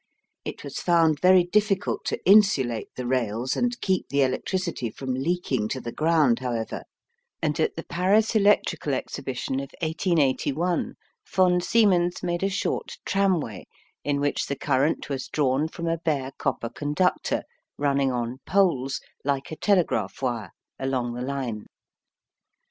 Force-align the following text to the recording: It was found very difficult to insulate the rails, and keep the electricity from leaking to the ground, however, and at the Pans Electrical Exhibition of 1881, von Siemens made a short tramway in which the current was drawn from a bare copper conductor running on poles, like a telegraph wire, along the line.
It 0.43 0.63
was 0.63 0.79
found 0.79 1.19
very 1.19 1.43
difficult 1.43 2.05
to 2.05 2.19
insulate 2.25 2.87
the 2.95 3.05
rails, 3.05 3.55
and 3.55 3.79
keep 3.81 4.09
the 4.09 4.23
electricity 4.23 4.89
from 4.89 5.13
leaking 5.13 5.67
to 5.67 5.79
the 5.79 5.91
ground, 5.91 6.39
however, 6.39 6.85
and 7.39 7.59
at 7.59 7.75
the 7.75 7.83
Pans 7.83 8.33
Electrical 8.33 8.95
Exhibition 8.95 9.59
of 9.59 9.69
1881, 9.83 10.95
von 11.29 11.61
Siemens 11.61 12.23
made 12.23 12.41
a 12.41 12.49
short 12.49 12.97
tramway 13.05 13.67
in 14.03 14.19
which 14.19 14.47
the 14.47 14.55
current 14.55 15.07
was 15.07 15.27
drawn 15.27 15.67
from 15.67 15.85
a 15.87 15.99
bare 15.99 16.31
copper 16.35 16.69
conductor 16.69 17.43
running 17.77 18.11
on 18.11 18.39
poles, 18.47 19.01
like 19.23 19.51
a 19.51 19.55
telegraph 19.55 20.19
wire, 20.23 20.49
along 20.79 21.13
the 21.13 21.21
line. 21.21 21.67